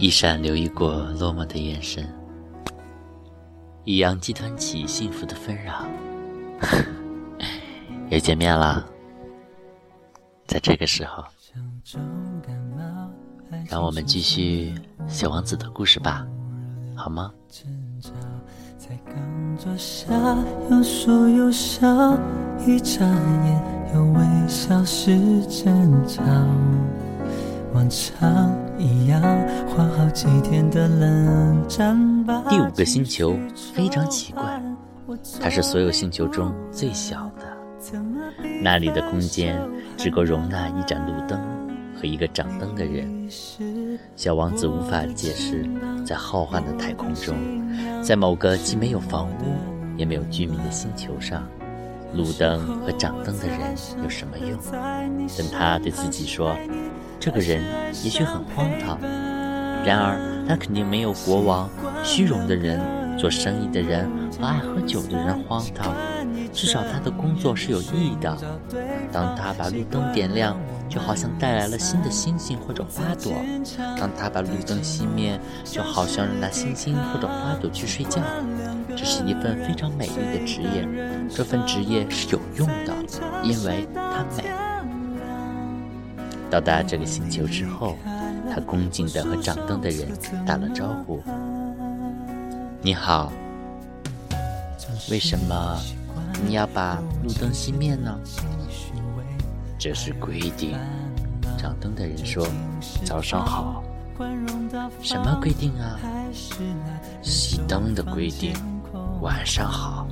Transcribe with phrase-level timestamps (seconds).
[0.00, 2.08] 一闪留意过落寞的眼神，
[3.84, 5.84] 一样寄团起幸福的纷扰。
[8.08, 8.82] 又见面了，
[10.46, 11.22] 在这个时候，
[13.68, 14.72] 让我们继续
[15.06, 16.26] 小王子的故事吧，
[16.96, 17.30] 好吗？
[32.48, 33.38] 第五个星球
[33.72, 34.60] 非常奇怪，
[35.40, 37.56] 它是所有星球中最小的，
[38.60, 39.56] 那里的空间
[39.96, 41.40] 只够容纳一盏路灯
[41.94, 43.28] 和一个掌灯的人。
[44.16, 45.64] 小王子无法解释，
[46.04, 47.36] 在浩瀚的太空中，
[48.02, 51.46] 在某个既没有房屋也没有居民的星球上，
[52.14, 53.60] 路灯和掌灯的人
[54.02, 54.58] 有什么用？
[55.38, 56.56] 但他对自己说。
[57.20, 57.62] 这个人
[58.02, 58.98] 也许很荒唐，
[59.84, 60.18] 然而
[60.48, 61.68] 他肯定没有国王、
[62.02, 62.80] 虚荣的人、
[63.18, 65.94] 做生意的人和爱喝酒的人荒唐。
[66.50, 68.36] 至少他的工作是有意义的。
[69.12, 70.56] 当他把路灯点亮，
[70.88, 73.32] 就好像带来了新的星星或者花朵；
[73.98, 78.22] 当他把路灯熄灭，就好像让那星星或者花朵去睡觉。
[78.96, 80.88] 这是一份非常美丽的职业，
[81.28, 82.94] 这份职业是有用的，
[83.44, 84.49] 因为它美。
[86.50, 87.96] 到达这个星球之后，
[88.52, 90.08] 他恭敬地和掌灯的人
[90.44, 91.22] 打了招呼
[92.82, 93.32] ：“你好，
[95.10, 95.78] 为什么
[96.44, 98.18] 你要把路灯熄灭呢
[99.78, 100.76] ？”“这是规定。”
[101.56, 102.46] 掌灯的人说。
[103.04, 103.84] “早上好。
[105.00, 105.98] ”“什么规定啊
[107.22, 108.52] ？”“熄灯的规定。
[109.22, 110.08] ”“晚上好。”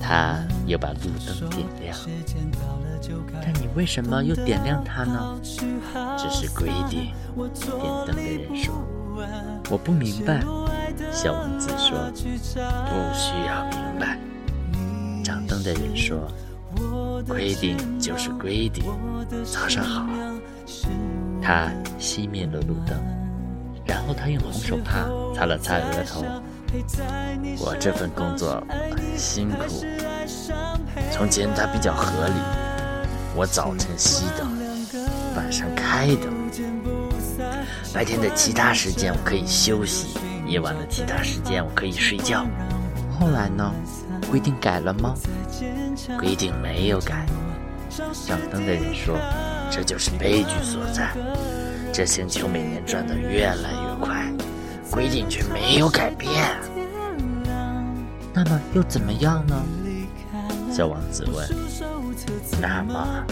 [0.00, 1.96] 他又把路灯点亮，
[3.42, 5.38] 但你为什么又点亮它呢？
[6.18, 7.12] 这是规定。
[7.62, 8.74] 点灯的人说
[9.70, 10.40] ：“我不明白。”
[11.12, 14.18] 小王子说：“不需要明白。”
[15.22, 16.26] 掌灯的人说
[17.26, 18.84] ：“规定就是规定。”
[19.44, 20.06] 早上好。
[21.42, 22.96] 他熄灭了路灯，
[23.84, 26.24] 然后他用红手帕擦了擦额头。
[27.58, 28.62] 我这份工作
[29.16, 29.84] 辛苦。
[31.10, 32.34] 从前它比较合理，
[33.34, 34.50] 我早晨熄灯，
[35.36, 36.32] 晚上开灯。
[37.92, 42.46] 白天的其他时间我可以休息，夜晚的其他时间我可以睡觉。
[43.18, 43.72] 后来呢？
[44.30, 45.14] 规定改了吗？
[46.18, 47.26] 规定没有改。
[48.26, 49.18] 掌灯的人说
[49.68, 51.10] ：“这就是悲剧所在。
[51.92, 54.19] 这星球每年转得越来越快。”
[54.90, 56.56] 规定却没有改变，
[58.34, 59.54] 那么又怎么样呢？
[60.72, 61.48] 小王子问。
[62.60, 63.24] 那么，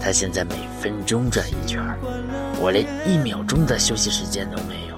[0.00, 1.82] 他现在每分钟转一圈，
[2.60, 4.94] 我连一秒钟的休息时间都没有。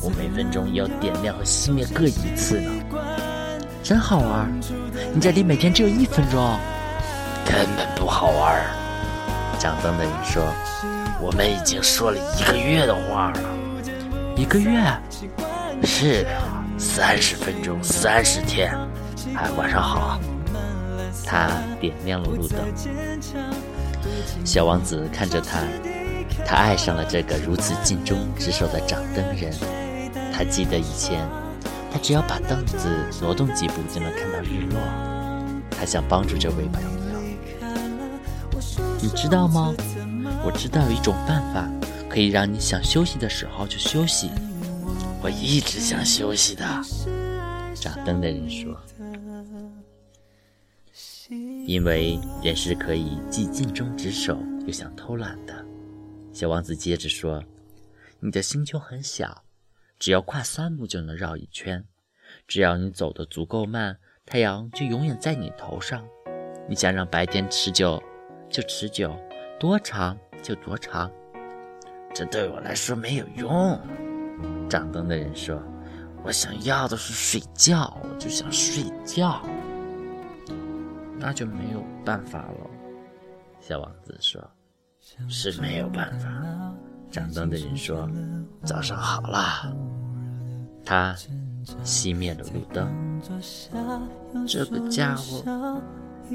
[0.00, 2.70] 我每分钟要点亮和熄灭各一次呢。
[3.82, 4.48] 真好玩！
[5.14, 6.58] 你这里每天只有一分钟，
[7.44, 8.60] 根本不好玩。
[9.58, 10.42] 掌灯的人说
[11.20, 13.40] ：“我们已经说了一个月的话了。”
[14.38, 14.80] 一个月，
[15.82, 16.30] 是的，
[16.78, 18.72] 三十分钟，三十天。
[19.34, 20.20] 哎，晚上好。
[21.26, 21.50] 他
[21.80, 22.60] 点亮了路灯。
[24.44, 25.58] 小王子看着他，
[26.46, 29.52] 他爱上了这个如此尽忠职守的掌灯人。
[30.32, 31.28] 他记得以前，
[31.92, 32.88] 他只要把凳子
[33.20, 34.78] 挪动几步就能看到日落。
[35.68, 36.88] 他想帮助这位朋友。
[39.02, 39.74] 你知道吗？
[40.44, 41.68] 我知道有一种办法。
[42.08, 44.30] 可以让你想休息的时候就休息。
[45.22, 46.64] 我一直想休息的。
[47.74, 48.80] 掌灯的人说
[51.66, 54.36] ：“因为人是可以既尽忠职守
[54.66, 55.64] 又想偷懒的。”
[56.32, 57.44] 小王子接着说
[58.20, 59.44] ：“你的星球很小，
[59.98, 61.84] 只要跨三步就能绕一圈。
[62.46, 66.04] 只要你走得足够慢，太阳就永远在你头上。
[66.68, 68.02] 你想让白天持久
[68.50, 69.16] 就持久，
[69.58, 71.10] 多长就多长。”
[72.18, 73.78] 这对我来说没有用，
[74.68, 75.56] 掌灯的人说
[76.26, 79.40] ：“我想要的是睡觉，我就想睡觉。”
[81.16, 82.70] 那就没有办法了，
[83.60, 84.42] 小王子说
[85.30, 86.28] ：“是没有办法。”
[87.08, 88.10] 掌灯的人说
[88.66, 89.72] ：“早上好啦。”
[90.84, 91.14] 他
[91.84, 93.22] 熄灭了路灯。
[94.44, 95.80] 这个家伙，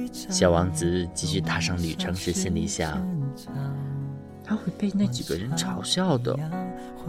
[0.08, 3.06] 小王子继续踏上旅程时心里想。
[4.44, 6.38] 他会被那几个人嘲笑的，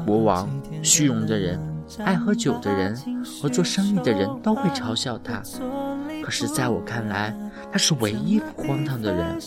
[0.06, 0.48] 国王、
[0.82, 1.58] 虚荣的人、
[1.98, 2.96] 爱喝酒的人
[3.40, 5.42] 和做生意的人都会嘲笑他。
[6.22, 7.34] 可是，在我看来，
[7.70, 9.38] 他是唯一不荒唐的人。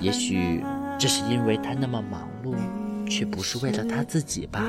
[0.00, 0.62] 也许
[0.98, 2.54] 这是因为他那么忙碌，
[3.08, 4.60] 却不是为了他自己吧？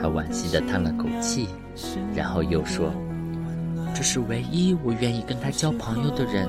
[0.00, 1.48] 他惋惜地叹了口气，
[2.14, 2.92] 然后又说
[4.02, 6.48] ：“是唯一我愿意跟他交朋友的人，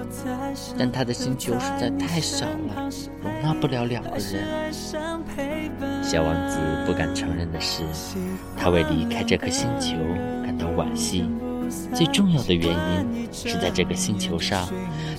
[0.78, 2.90] 但他的星球实在太小了，
[3.22, 4.72] 容纳不了两个人。”
[6.04, 7.84] 小王子不敢承认的是，
[8.58, 9.96] 他为离开这颗星球
[10.44, 11.30] 感到惋惜。
[11.94, 14.68] 最重要的原因是在这个星球上，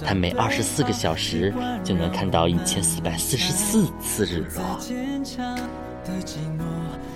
[0.05, 1.52] 他每二十四个小时
[1.82, 4.79] 就能看到一千四百四十四次日落。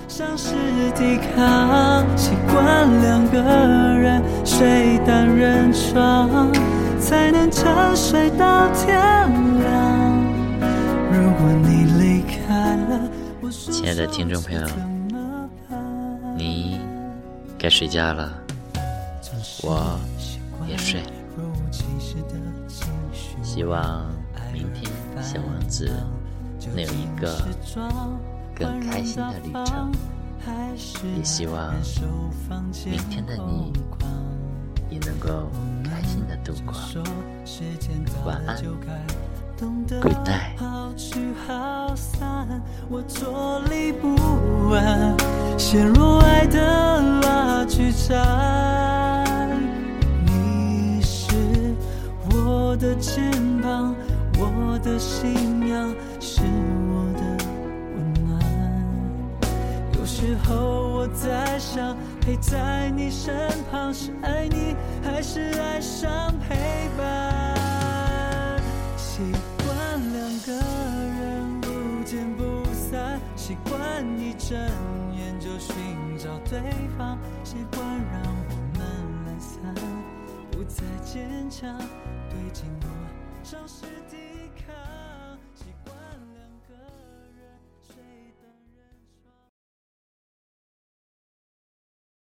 [0.09, 0.55] 像是
[0.97, 6.51] 抵抗习惯两个人睡单人床，
[6.99, 10.25] 才能沉睡到天亮。
[11.13, 13.11] 如果你离开了，
[13.71, 14.67] 亲爱的听众朋友，
[16.37, 16.81] 你
[17.59, 18.33] 该睡觉了。
[19.65, 19.99] 我
[20.69, 21.03] 也睡，
[23.43, 24.07] 希望
[24.53, 24.91] 明天
[25.21, 25.91] 小王子
[26.75, 27.35] 能有一个
[28.55, 29.93] 更开心的旅程，
[31.17, 31.75] 也希望
[32.85, 33.73] 明天的你
[34.91, 35.51] 也能够
[35.85, 36.73] 开心的度过。
[38.25, 38.57] 晚安
[40.01, 40.57] ，Good night。
[52.79, 53.31] 的肩
[53.61, 53.95] 膀，
[54.39, 55.35] 我的信
[55.69, 56.43] 仰，是
[56.89, 57.21] 我的
[57.95, 58.41] 温暖。
[59.99, 60.55] 有时候
[60.95, 63.35] 我在想，陪在你身
[63.71, 66.57] 旁是爱你，还是爱上陪
[66.97, 68.63] 伴？
[68.97, 69.23] 习
[69.65, 69.69] 惯
[70.13, 71.69] 两个人不
[72.05, 73.77] 见不散，习惯
[74.19, 74.57] 一睁
[75.17, 75.75] 眼就寻
[76.17, 76.61] 找对
[76.97, 76.98] 方，
[81.11, 81.75] 坚强
[82.29, 82.87] 对寂寞，
[83.43, 85.08] 找是抵抗。